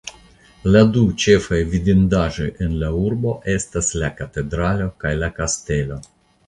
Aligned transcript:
La 0.75 0.79
du 0.95 1.03
ĉefaj 1.23 1.59
vidindaĵoj 1.75 2.47
de 2.63 2.71
la 2.85 2.91
urbo 3.05 3.37
estas 3.57 3.95
la 4.05 4.13
katedralo 4.23 4.93
kaj 5.05 5.15
la 5.25 5.33
kastelo. 5.41 6.03